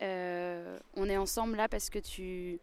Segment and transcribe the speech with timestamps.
[0.00, 2.60] on est ensemble là parce que tu,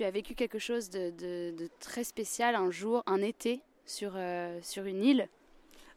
[0.00, 4.18] as vécu quelque chose de, très spécial un jour, un été, sur,
[4.62, 5.28] sur une île.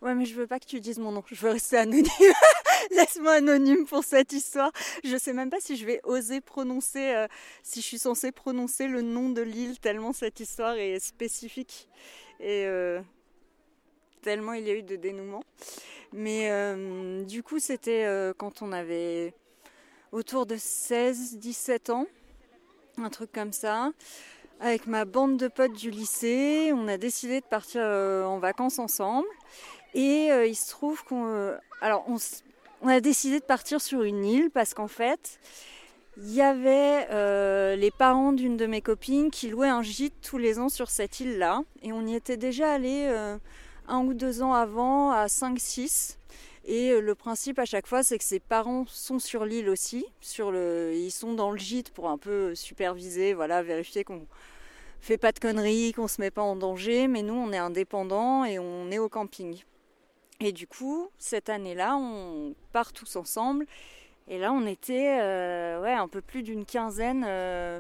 [0.02, 1.24] Ouais, mais je veux pas que tu dises mon nom.
[1.26, 2.06] Je veux rester anonyme.
[2.92, 4.72] Laisse-moi anonyme pour cette histoire.
[5.04, 7.28] Je sais même pas si je vais oser prononcer, euh,
[7.64, 11.88] si je suis censée prononcer le nom de l'île, tellement cette histoire est spécifique
[12.40, 13.02] et euh,
[14.22, 15.44] tellement il y a eu de dénouements.
[16.14, 18.06] Mais euh, du coup, c'était
[18.38, 19.34] quand on avait
[20.12, 22.08] autour de 16-17 ans,
[22.98, 23.92] un truc comme ça.
[24.60, 29.28] Avec ma bande de potes du lycée, on a décidé de partir en vacances ensemble.
[29.94, 31.56] Et il se trouve qu'on.
[31.82, 32.06] alors,
[32.82, 35.40] on, a décidé de partir sur une île parce qu'en fait,
[36.20, 40.40] il y avait euh, les parents d'une de mes copines qui louaient un gîte tous
[40.40, 41.62] les ans sur cette île-là.
[41.84, 43.38] Et on y était déjà allé euh,
[43.88, 46.18] un ou deux ans avant à 5-6.
[46.68, 50.06] Et euh, le principe à chaque fois, c'est que ses parents sont sur l'île aussi.
[50.22, 54.28] Ils sont dans le gîte pour un peu superviser, vérifier qu'on
[55.00, 57.08] fait pas de conneries, qu'on se met pas en danger.
[57.08, 59.64] Mais nous, on est indépendants et on est au camping.
[60.42, 63.66] Et du coup, cette année-là, on part tous ensemble.
[64.28, 67.80] Et là, on était euh, un peu plus d'une quinzaine euh,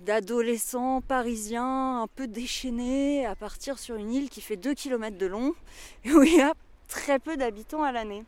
[0.00, 5.26] d'adolescents parisiens un peu déchaînés à partir sur une île qui fait 2 km de
[5.26, 5.54] long
[6.04, 6.52] et où il y a
[6.94, 8.24] très peu d'habitants à l'année.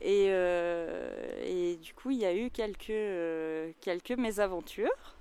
[0.00, 5.16] Et, euh, et, du coup, il y a eu quelques, quelques mésaventures.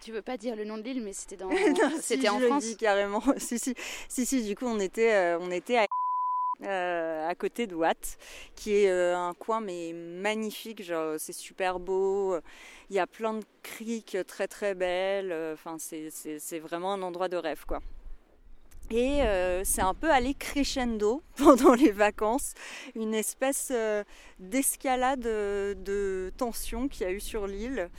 [0.00, 1.50] tu veux pas dire le nom de l'île, mais c'était dans,
[2.00, 2.62] c'était en France.
[2.62, 3.22] Le dis carrément.
[3.36, 3.74] si, si,
[4.08, 4.42] si, si.
[4.42, 5.86] Du coup, on était, on était à
[6.62, 8.16] euh, à côté de Watt,
[8.54, 12.38] qui est euh, un coin mais magnifique, genre c'est super beau,
[12.88, 17.28] il y a plein de criques très très belles, euh, enfin c'est vraiment un endroit
[17.28, 17.80] de rêve quoi.
[18.90, 19.20] Et
[19.64, 22.54] c'est un peu allé crescendo pendant les vacances,
[22.94, 23.72] une espèce
[24.38, 27.90] d'escalade de tension qu'il y a eu sur l'île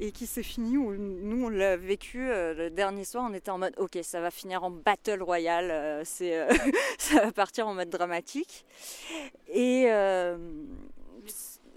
[0.00, 3.50] et qui s'est fini où nous on l'a vécu euh, le dernier soir on était
[3.50, 6.48] en mode ok ça va finir en battle royale euh, c'est euh,
[6.98, 8.64] ça va partir en mode dramatique.
[9.48, 9.88] Et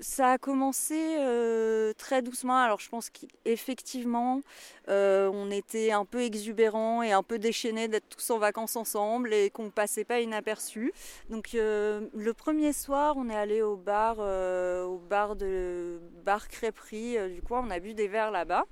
[0.02, 2.58] ça a commencé euh, très doucement.
[2.58, 4.42] Alors je pense qu'effectivement,
[4.90, 9.34] euh, on était un peu exubérants et un peu déchaînés d'être tous en vacances ensemble
[9.34, 10.92] et qu'on ne passait pas inaperçu.
[11.30, 17.18] Donc euh, le premier soir, on est allé au bar, au bar de bar crêperie
[17.32, 17.64] du coin.
[17.66, 18.66] On a bu des verres là-bas.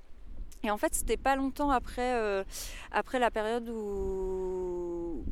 [0.62, 2.44] Et en fait, c'était pas longtemps après,
[2.90, 5.24] après la période où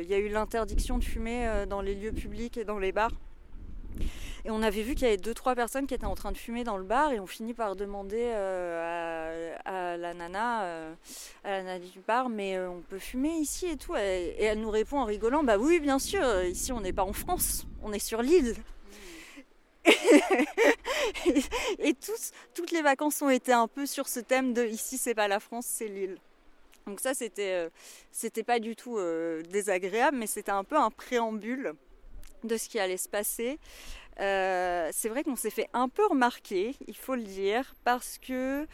[0.00, 3.12] il y a eu l'interdiction de fumer dans les lieux publics et dans les bars.
[4.44, 6.38] Et on avait vu qu'il y avait deux trois personnes qui étaient en train de
[6.38, 10.94] fumer dans le bar et on finit par demander euh, à, la nana, euh,
[11.44, 13.94] à la nana du bar, mais euh, on peut fumer ici et tout.
[13.96, 16.22] Et, elle nous répond en rigolant, bah oui, bien sûr.
[16.44, 18.54] Ici, on n'est pas en France, on est sur l'île.
[21.78, 25.14] et, tous, toutes les vacances ont été un peu sur ce thème de ici c'est
[25.14, 26.18] pas la France, c'est l'île.
[26.86, 27.68] Donc ça c'était
[28.10, 28.98] c'était pas du tout
[29.48, 31.72] désagréable, mais c'était un peu un préambule
[32.44, 33.58] de ce qui allait se passer.
[34.20, 38.66] Euh, c'est vrai qu'on s'est fait un peu remarquer, il faut le dire, parce que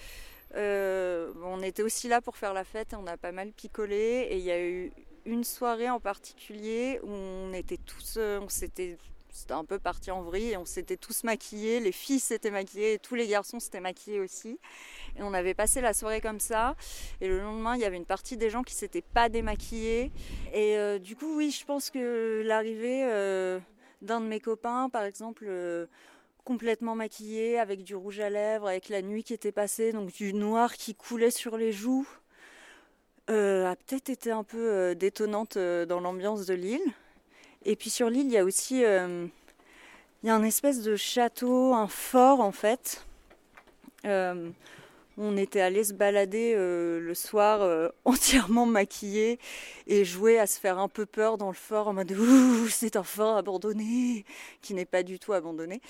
[0.54, 4.28] euh, on était aussi là pour faire la fête on a pas mal picolé.
[4.30, 4.92] Et il y a eu
[5.24, 8.98] une soirée en particulier où on était tous, euh, on s'était
[9.30, 12.94] c'était un peu parti en vrille et on s'était tous maquillés, les filles s'étaient maquillées
[12.94, 14.58] et tous les garçons s'étaient maquillés aussi.
[15.18, 16.74] Et on avait passé la soirée comme ça.
[17.20, 20.10] Et le lendemain, il y avait une partie des gens qui s'étaient pas démaquillés.
[20.54, 23.04] Et du coup, oui, je pense que l'arrivée
[24.02, 25.86] d'un de mes copains, par exemple, euh,
[26.44, 30.32] complètement maquillé, avec du rouge à lèvres, avec la nuit qui était passée, donc du
[30.32, 32.08] noir qui coulait sur les joues,
[33.30, 36.92] euh, a peut-être été un peu euh, détonnante dans l'ambiance de l'île.
[37.64, 38.84] Et puis sur l'île, il y a aussi
[40.22, 43.04] il un espèce de château, un fort en fait.
[45.18, 49.38] On était allé se balader euh, le soir euh, entièrement maquillé
[49.86, 52.14] et jouer à se faire un peu peur dans le fort en mode
[52.68, 54.26] c'est un fort abandonné
[54.60, 55.80] qui n'est pas du tout abandonné.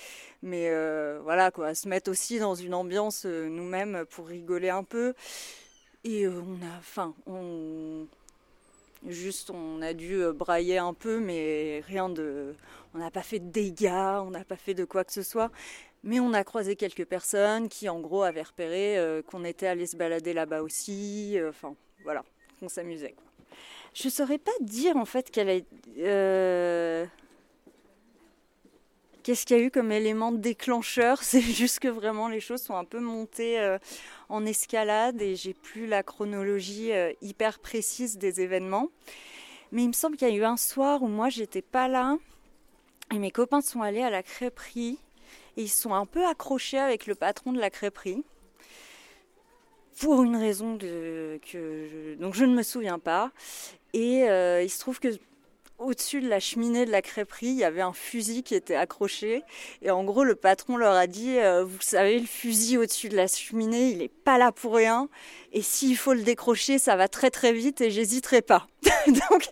[0.41, 5.13] Mais euh, voilà quoi se mettre aussi dans une ambiance nous-mêmes pour rigoler un peu.
[6.03, 7.13] Et on a enfin
[9.05, 12.55] juste on a dû brailler un peu mais rien de
[12.93, 15.51] on n'a pas fait de dégâts on n'a pas fait de quoi que ce soit
[16.03, 19.87] mais on a croisé quelques personnes qui, en gros, avaient repéré euh, qu'on était allé
[19.87, 21.37] se balader là-bas aussi.
[21.37, 22.23] Euh, enfin, voilà,
[22.59, 23.15] qu'on s'amusait.
[23.93, 25.65] Je saurais pas dire, en fait, qu'elle.
[25.97, 27.05] Euh,
[29.27, 31.17] qu'est-ce qu'il y a eu comme élément déclencheur?
[31.21, 33.77] C'est juste que vraiment les choses sont un peu montées
[34.29, 36.91] en escalade et j'ai plus la chronologie
[37.21, 38.87] hyper précise des événements.
[39.73, 42.17] Mais il me semble qu'il y a eu un soir où moi j'étais pas là
[43.13, 44.97] et mes copains sont allés à la crêperie
[45.57, 48.23] Et ils sont un peu accrochés avec le patron de la crêperie.
[49.99, 53.31] Pour une raison que je, je ne me souviens pas.
[53.93, 55.07] Et euh, il se trouve que
[55.77, 59.43] au-dessus de la cheminée de la crêperie, il y avait un fusil qui était accroché.
[59.81, 63.15] Et en gros, le patron leur a dit, euh, vous savez, le fusil au-dessus de
[63.15, 65.07] la cheminée, il n'est pas là pour rien.
[65.53, 68.67] Et s'il faut le décrocher, ça va très très vite et j'hésiterai pas.
[69.07, 69.47] Donc,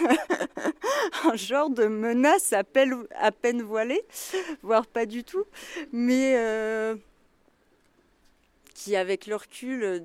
[1.24, 4.02] un genre de menace à peine, voilée,
[4.62, 5.44] voire pas du tout.
[5.92, 6.96] Mais euh,
[8.74, 10.02] qui, avec le recul,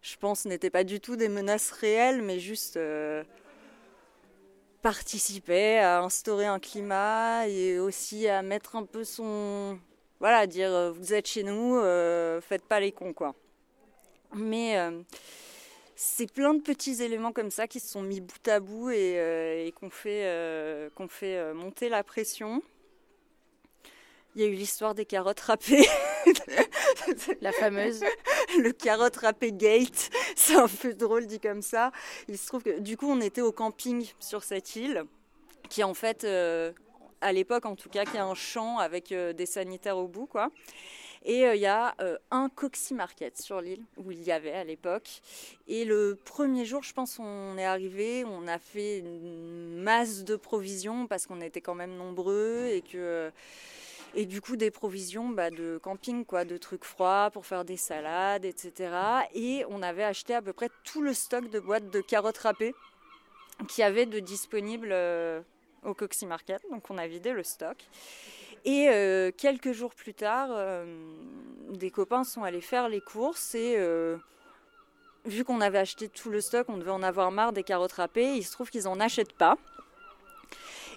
[0.00, 2.76] je pense, n'était pas du tout des menaces réelles, mais juste...
[2.76, 3.24] Euh,
[4.82, 9.78] participer à instaurer un climat et aussi à mettre un peu son
[10.18, 13.34] voilà dire euh, vous êtes chez nous euh, faites pas les cons quoi
[14.34, 15.02] mais euh,
[15.96, 19.66] c'est plein de petits éléments comme ça qui se sont mis bout à bout et,
[19.66, 22.62] et qu'on fait qu'on fait monter la pression
[24.36, 25.84] il y a eu l'histoire des carottes râpées.
[27.40, 28.02] La fameuse.
[28.58, 30.10] Le carotte râpé gate.
[30.36, 31.92] C'est un peu drôle dit comme ça.
[32.28, 35.04] Il se trouve que du coup, on était au camping sur cette île,
[35.68, 36.72] qui en fait, euh,
[37.20, 40.26] à l'époque en tout cas, qui a un champ avec euh, des sanitaires au bout,
[40.26, 40.50] quoi.
[41.22, 41.94] Et euh, il y a
[42.30, 45.20] un Coxy Market sur l'île, où il y avait à l'époque.
[45.68, 50.36] Et le premier jour, je pense, on est arrivé, on a fait une masse de
[50.36, 53.30] provisions parce qu'on était quand même nombreux et que
[54.14, 57.76] et du coup, des provisions bah, de camping, quoi, de trucs froids pour faire des
[57.76, 58.92] salades, etc.
[59.34, 62.74] Et on avait acheté à peu près tout le stock de boîtes de carottes râpées
[63.68, 65.40] qu'il y avait de disponibles euh,
[65.84, 66.62] au Coxy Market.
[66.70, 67.76] Donc on a vidé le stock.
[68.64, 70.84] Et euh, quelques jours plus tard, euh,
[71.70, 73.78] des copains sont allés faire les courses et
[75.26, 78.36] vu qu'on avait acheté tout le stock, on devait en avoir marre des carottes râpées.
[78.36, 79.58] Il se trouve qu'ils n'en achètent pas.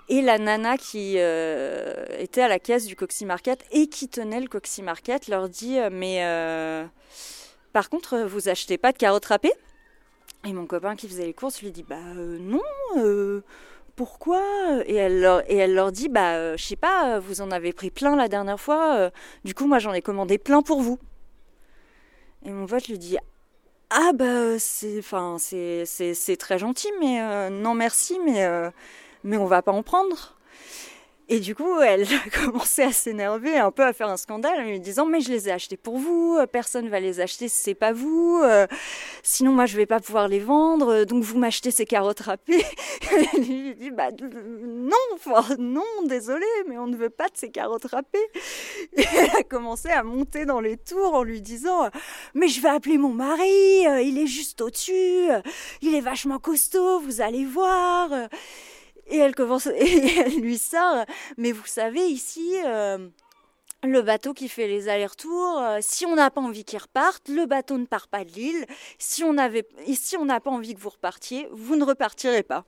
[0.10, 4.42] Et la nana qui euh, était à la caisse du Coxy Market et qui tenait
[4.42, 6.86] le Coxy Market leur dit euh, Mais euh,
[7.72, 9.54] par contre, vous achetez pas de carottes râpées?
[10.46, 12.62] Et mon copain qui faisait les courses lui dit Bah non,
[13.96, 14.42] pourquoi?
[14.88, 18.60] Et elle, leur, dit Bah je sais pas, vous en avez pris plein la dernière
[18.60, 19.10] fois,
[19.46, 21.00] du coup moi j'en ai commandé plein pour vous.
[22.46, 23.18] Et mon pote lui dit
[23.90, 28.44] ah bah c'est enfin c'est très gentil mais non merci mais
[29.24, 30.36] mais on va pas en prendre.
[31.30, 34.64] Et du coup, elle a commencé à s'énerver, un peu à faire un scandale, en
[34.64, 37.74] lui disant mais je les ai achetés pour vous, personne va les acheter si c'est
[37.74, 38.68] pas vous, euh,
[39.24, 42.66] sinon moi je vais pas pouvoir les vendre, donc vous m'achetez ces carottes râpées.
[43.36, 44.98] Elle lui dit bah non,
[45.58, 48.28] non, désolé, mais on ne veut pas de ces carottes râpées.
[48.98, 51.90] Et elle a commencé à monter dans les tours en lui disant
[52.34, 55.30] mais je vais appeler mon mari, euh, il est juste au-dessus,
[55.82, 58.10] il est vachement costaud, vous allez voir.
[59.78, 61.06] Et elle lui sort,
[61.38, 63.08] mais vous savez, ici, euh,
[63.84, 67.46] le bateau qui fait les allers-retours, euh, si on n'a pas envie qu'il reparte, le
[67.46, 68.66] bateau ne part pas de l'île.
[68.98, 69.36] Si on
[69.94, 72.66] si on n'a pas envie que vous repartiez, vous ne repartirez pas.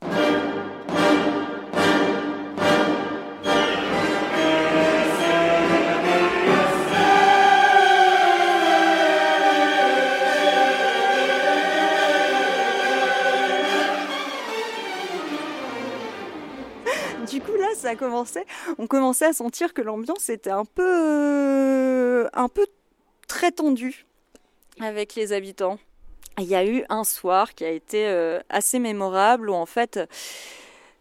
[18.78, 22.66] On commençait à sentir que l'ambiance était un peu, euh, un peu
[23.28, 24.06] très tendue
[24.80, 25.80] avec les habitants.
[26.38, 30.00] Il y a eu un soir qui a été euh, assez mémorable où en fait,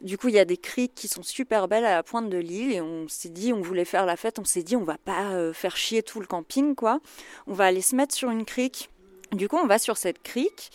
[0.01, 2.37] du coup, il y a des criques qui sont super belles à la pointe de
[2.37, 4.99] l'île et on s'est dit, on voulait faire la fête, on s'est dit, on va
[4.99, 7.01] pas euh, faire chier tout le camping, quoi.
[7.47, 8.91] On va aller se mettre sur une crique.
[9.33, 10.71] Du coup, on va sur cette crique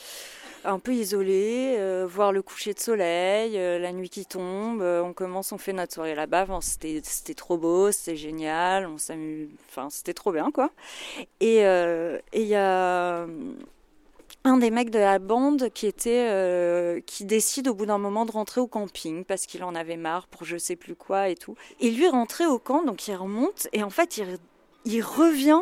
[0.65, 4.81] un peu isolé, euh, voir le coucher de soleil, euh, la nuit qui tombe.
[4.81, 6.47] Euh, on commence, on fait notre soirée là-bas.
[6.61, 8.87] c'était, c'était trop beau, c'était génial.
[8.87, 10.71] On s'amuse, enfin, c'était trop bien, quoi.
[11.39, 13.25] Et il y a
[14.45, 18.31] un des mecs de la bande qui était qui décide au bout d'un moment de
[18.31, 21.55] rentrer au camping parce qu'il en avait marre pour je sais plus quoi et tout.
[21.79, 24.37] Et lui rentrait au camp, donc il remonte et en fait il,
[24.85, 25.61] il revient.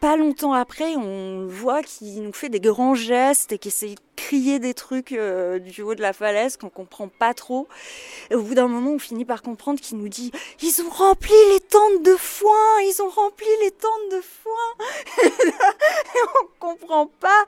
[0.00, 4.00] Pas longtemps après, on voit qu'il nous fait des grands gestes et qu'il essaie de
[4.14, 7.66] crier des trucs euh, du haut de la falaise qu'on comprend pas trop.
[8.30, 10.30] Et au bout d'un moment, on finit par comprendre qu'il nous dit
[10.62, 14.86] Ils ont rempli les tentes de foin Ils ont rempli les tentes de foin
[15.24, 17.44] Et on comprend pas.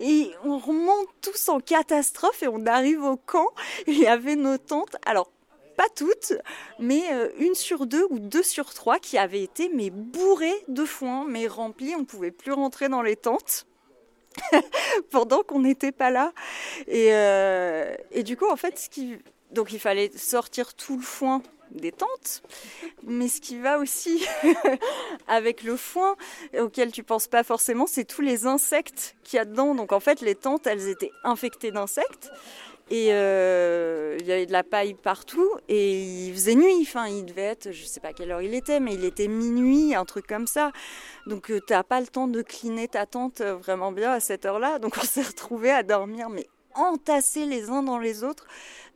[0.00, 3.48] Et on remonte tous en catastrophe et on arrive au camp.
[3.86, 4.96] Il y avait nos tentes.
[5.06, 5.30] Alors,
[5.76, 6.32] pas toutes,
[6.78, 10.84] mais euh, une sur deux ou deux sur trois qui avaient été mais bourrées de
[10.84, 13.66] foin, mais remplies, on ne pouvait plus rentrer dans les tentes.
[15.10, 16.32] pendant qu'on n'était pas là.
[16.88, 19.16] Et, euh, et, du coup, en fait, ce qui...
[19.52, 21.40] donc il fallait sortir tout le foin
[21.70, 22.42] des tentes,
[23.02, 24.24] mais ce qui va aussi
[25.28, 26.16] avec le foin,
[26.58, 29.74] auquel tu penses pas forcément, c'est tous les insectes qu'il y a dedans.
[29.74, 32.30] Donc en fait, les tentes, elles étaient infectées d'insectes.
[32.90, 36.82] Et euh, il y avait de la paille partout et il faisait nuit.
[36.82, 39.94] Enfin, il devait être, je sais pas quelle heure il était, mais il était minuit,
[39.94, 40.70] un truc comme ça.
[41.26, 44.20] Donc tu euh, t'as pas le temps de cliner ta tente euh, vraiment bien à
[44.20, 44.78] cette heure-là.
[44.78, 48.46] Donc on s'est retrouvés à dormir, mais entassés les uns dans les autres,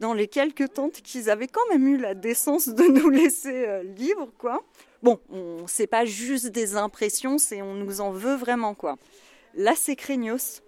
[0.00, 4.30] dans les quelques tentes qu'ils avaient quand même eu la décence de nous laisser libres,
[4.36, 4.62] quoi.
[5.02, 8.96] Bon, on c'est pas juste des impressions, c'est on nous en veut vraiment, quoi.
[9.54, 10.60] Là, c'est craignos.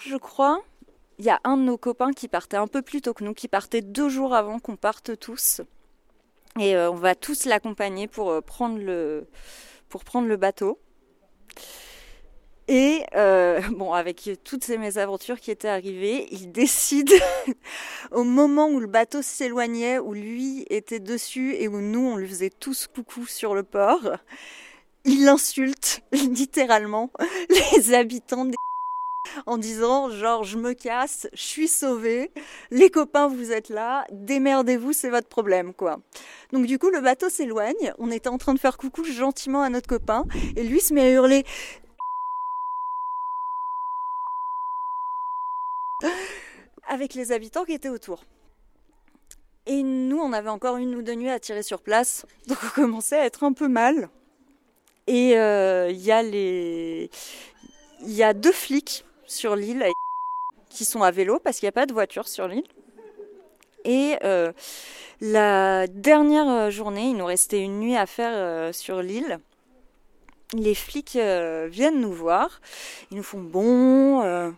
[0.00, 0.62] Je crois,
[1.18, 3.34] il y a un de nos copains qui partait un peu plus tôt que nous,
[3.34, 5.62] qui partait deux jours avant qu'on parte tous.
[6.58, 9.26] Et euh, on va tous l'accompagner pour, euh, prendre le,
[9.88, 10.78] pour prendre le bateau.
[12.68, 17.12] Et euh, bon, avec toutes ces mésaventures qui étaient arrivées, il décide,
[18.10, 22.28] au moment où le bateau s'éloignait, où lui était dessus et où nous, on lui
[22.28, 24.16] faisait tous coucou sur le port,
[25.06, 27.10] il insulte littéralement
[27.74, 28.56] les habitants des
[29.46, 32.30] en disant genre je me casse, je suis sauvé,
[32.70, 35.98] les copains vous êtes là, démerdez-vous, c'est votre problème quoi.
[36.52, 39.70] Donc du coup le bateau s'éloigne, on était en train de faire coucou gentiment à
[39.70, 40.24] notre copain
[40.56, 41.44] et lui se met à hurler
[46.88, 48.24] avec les habitants qui étaient autour.
[49.68, 52.68] Et nous, on avait encore une ou deux nuits à tirer sur place, donc on
[52.68, 54.10] commençait à être un peu mal.
[55.06, 57.10] Et euh, il y a les,
[58.02, 59.84] il y a deux flics sur l'île
[60.68, 62.64] qui sont à vélo parce qu'il n'y a pas de voiture sur l'île.
[63.86, 64.52] Et euh,
[65.20, 69.38] la dernière euh, journée, il nous restait une nuit à faire euh, sur l'île.
[70.52, 71.18] Les flics
[71.70, 72.60] viennent nous voir.
[73.10, 74.54] Ils nous font bon.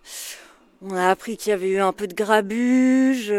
[0.80, 3.32] On a appris qu'il y avait eu un peu de grabuge,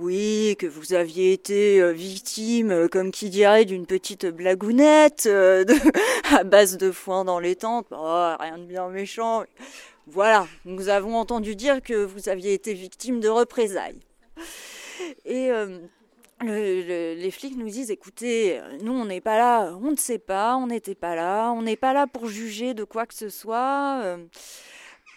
[0.00, 5.26] oui, que vous aviez été victime, comme qui dirait, d'une petite blagounette
[6.30, 7.86] à base de foin dans les tentes.
[7.90, 9.44] Oh, rien de bien méchant.
[10.06, 14.00] Voilà, nous avons entendu dire que vous aviez été victime de représailles.
[15.24, 15.78] Et euh,
[16.42, 20.66] les flics nous disent, écoutez, nous on n'est pas là, on ne sait pas, on
[20.66, 24.18] n'était pas là, on n'est pas là pour juger de quoi que ce soit.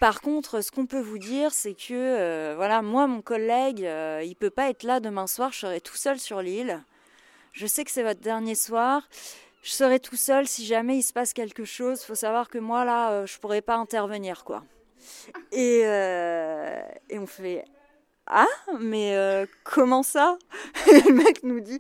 [0.02, 0.06] Euh.
[0.06, 4.36] par contre, ce qu'on peut vous dire, c'est que, euh, voilà, moi, mon collègue, il
[4.36, 6.84] peut pas être là demain soir, je serai tout seul sur l'île.
[7.54, 9.08] Je sais que c'est votre dernier soir
[9.64, 12.02] je serai tout seul si jamais il se passe quelque chose.
[12.02, 14.64] Faut savoir que moi là, je pourrais pas intervenir quoi.
[15.52, 17.66] Et, euh, et on fait
[18.28, 18.46] Ah,
[18.80, 20.38] mais euh, comment ça?
[20.88, 21.80] Et le mec nous dit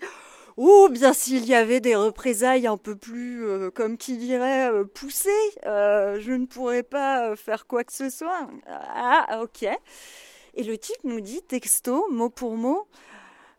[0.57, 5.29] Oh, bien s'il y avait des représailles un peu plus, euh, comme qui dirait, poussées,
[5.63, 8.47] je ne pourrais pas faire quoi que ce soit.
[8.67, 9.67] Ah, ok.
[10.53, 12.87] Et le type nous dit, texto, mot pour mot,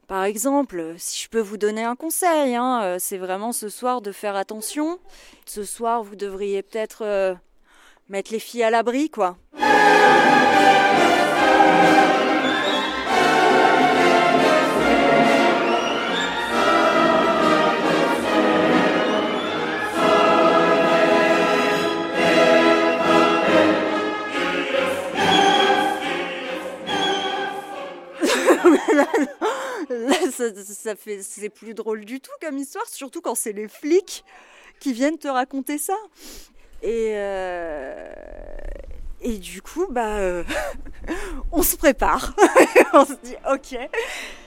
[0.07, 4.13] par exemple, si je peux vous donner un conseil, hein, c'est vraiment ce soir de
[4.13, 4.99] faire attention.
[5.47, 7.37] Ce soir, vous devriez peut-être
[8.11, 9.39] mettre les filles à l'abri, quoi.
[30.33, 34.25] Ça, c'est plus drôle du tout comme histoire, surtout quand c'est les flics
[34.81, 35.97] qui viennent te raconter ça.
[36.83, 38.13] Et, euh,
[39.23, 40.45] du coup, bah, euh,
[41.53, 42.35] on se prépare.
[42.93, 43.79] on se dit, ok,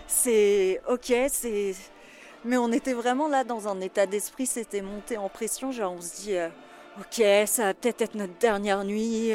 [0.08, 1.74] c'est ok, c'est.
[2.44, 5.72] Mais on était vraiment là dans un état d'esprit, c'était monté en pression.
[5.72, 6.50] Genre, on se dit, euh,
[7.00, 9.34] ok, ça va peut-être être notre dernière nuit.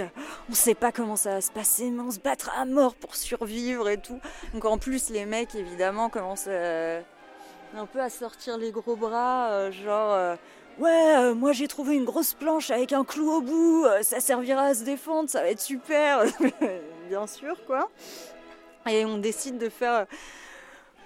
[0.48, 3.16] On sait pas comment ça va se passer, mais on se battra à mort pour
[3.16, 4.20] survivre et tout.
[4.54, 10.36] Donc en plus, les mecs, évidemment, commencent un peu à sortir les gros bras, genre
[10.80, 14.18] Ouais, euh, moi j'ai trouvé une grosse planche avec un clou au bout, euh, ça
[14.18, 16.24] servira à se défendre, ça va être super.
[17.08, 17.90] Bien sûr, quoi.
[18.88, 20.06] Et on décide de faire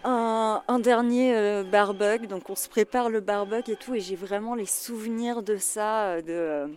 [0.04, 1.64] un, dernier euh,
[2.28, 6.20] donc on se prépare le barbecue et tout, et j'ai vraiment les souvenirs de ça,
[6.22, 6.68] de,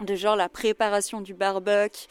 [0.00, 2.06] de genre la préparation du barbecue.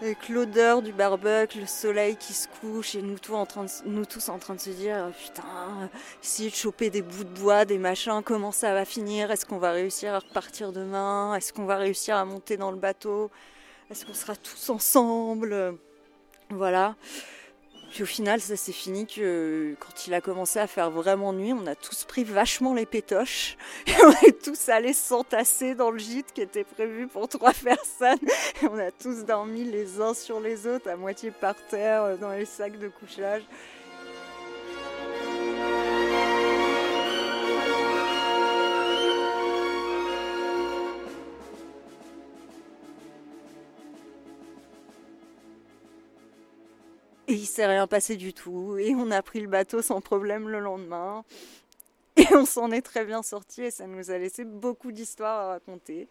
[0.00, 4.60] avec l'odeur du barbecue, le soleil qui se couche et nous tous en train de,
[4.60, 5.90] se dire putain,
[6.22, 9.30] essayer de choper des bouts de bois, des machins, comment ça va finir?
[9.30, 11.36] Est-ce qu'on va réussir à repartir demain?
[11.36, 13.30] Est-ce qu'on va réussir à monter dans le bateau?
[13.90, 15.78] Est-ce qu'on sera tous ensemble?
[16.50, 16.96] Voilà.
[17.92, 21.52] Puis au final, ça s'est fini que quand il a commencé à faire vraiment nuit,
[21.52, 23.58] on a tous pris vachement les pétoches.
[23.86, 28.18] Et on est tous allés s'entasser dans le gîte qui était prévu pour trois personnes.
[28.62, 32.32] Et on a tous dormi les uns sur les autres, à moitié par terre, dans
[32.32, 33.42] les sacs de couchage.
[47.32, 48.76] Et il s'est rien passé du tout.
[48.76, 51.24] Et on a pris le bateau sans problème le lendemain.
[52.16, 55.48] Et on s'en est très bien sorti et ça nous a laissé beaucoup d'histoires à
[55.52, 56.08] raconter.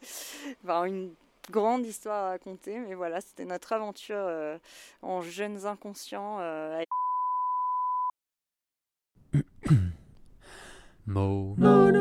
[0.64, 1.14] Enfin, une
[1.52, 4.58] grande histoire à raconter, mais voilà, c'était notre aventure euh,
[5.04, 6.40] en jeunes inconscients.
[6.40, 6.82] Euh,
[11.06, 11.92] Mo, mo,